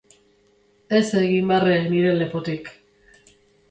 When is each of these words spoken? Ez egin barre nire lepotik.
Ez 1.01 1.03
egin 1.21 1.53
barre 1.53 1.79
nire 1.93 2.19
lepotik. 2.25 2.77